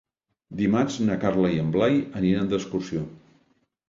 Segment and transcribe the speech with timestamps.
[0.61, 3.05] Dimarts na Carla i en Blai aniran d'excursió.